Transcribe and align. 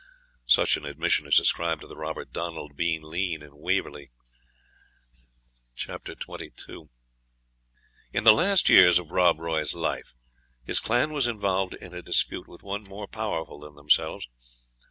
Such 0.47 0.77
an 0.77 0.85
admission 0.87 1.27
is 1.27 1.37
ascribed 1.39 1.81
to 1.81 1.87
the 1.87 1.95
robber 1.95 2.25
Donald 2.25 2.75
Bean 2.75 3.03
Lean 3.03 3.43
in 3.43 3.55
Waverley, 3.55 4.09
chap. 5.75 6.05
lxii, 6.05 6.89
In 8.11 8.23
the 8.23 8.33
last 8.33 8.67
years 8.67 8.97
of 8.97 9.11
Rob 9.11 9.39
Roy's 9.39 9.75
life, 9.75 10.15
his 10.63 10.79
clan 10.79 11.13
was 11.13 11.27
involved 11.27 11.75
in 11.75 11.93
a 11.93 12.01
dispute 12.01 12.47
with 12.47 12.63
one 12.63 12.81
more 12.83 13.07
powerful 13.07 13.59
than 13.59 13.75
themselves. 13.75 14.25